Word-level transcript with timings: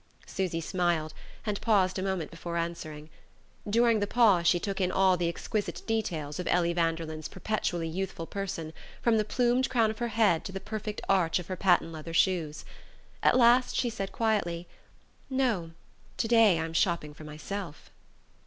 Susy 0.25 0.59
smiled, 0.61 1.13
and 1.45 1.61
paused 1.61 1.99
a 1.99 2.01
moment 2.01 2.31
before 2.31 2.57
answering. 2.57 3.07
During 3.69 3.99
the 3.99 4.07
pause 4.07 4.47
she 4.47 4.59
took 4.59 4.81
in 4.81 4.91
all 4.91 5.15
the 5.15 5.29
exquisite 5.29 5.83
details 5.85 6.39
of 6.39 6.47
Ellie 6.47 6.73
Vanderlyn's 6.73 7.27
perpetually 7.27 7.87
youthful 7.87 8.25
person, 8.25 8.73
from 9.03 9.17
the 9.17 9.23
plumed 9.23 9.69
crown 9.69 9.91
of 9.91 9.99
her 9.99 10.07
head 10.07 10.43
to 10.45 10.51
the 10.51 10.59
perfect 10.59 11.01
arch 11.07 11.37
of 11.37 11.45
her 11.45 11.55
patent 11.55 11.91
leather 11.91 12.15
shoes. 12.15 12.65
At 13.21 13.37
last 13.37 13.75
she 13.75 13.91
said 13.91 14.11
quietly: 14.11 14.67
"No 15.29 15.69
to 16.17 16.27
day 16.27 16.57
I'm 16.59 16.73
shopping 16.73 17.13
for 17.13 17.23
myself." 17.23 17.91